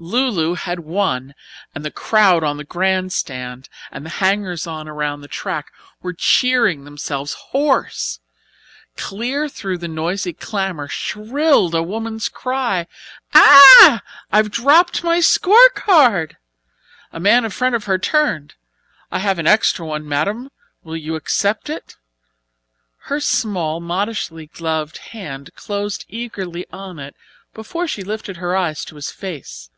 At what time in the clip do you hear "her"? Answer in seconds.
17.86-17.98, 23.10-23.18, 28.36-28.54